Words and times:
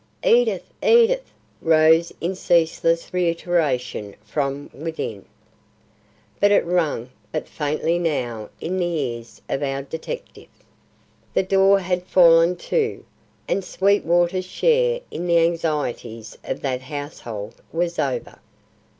"Edith! 0.25 0.67
Edith!" 0.81 1.31
rose 1.61 2.11
in 2.19 2.33
ceaseless 2.33 3.13
reiteration 3.13 4.15
from 4.23 4.67
within. 4.73 5.25
But 6.39 6.49
it 6.51 6.65
rang 6.65 7.11
but 7.31 7.47
faintly 7.47 7.99
now 7.99 8.49
in 8.59 8.77
the 8.77 8.85
ears 8.87 9.43
of 9.47 9.61
our 9.61 9.83
detective. 9.83 10.47
The 11.35 11.43
door 11.43 11.77
had 11.81 12.07
fallen 12.07 12.55
to, 12.73 13.05
and 13.47 13.63
Sweetwater's 13.63 14.45
share 14.45 15.01
in 15.11 15.27
the 15.27 15.37
anxieties 15.37 16.35
of 16.45 16.61
that 16.61 16.81
household 16.81 17.61
was 17.71 17.99
over. 17.99 18.39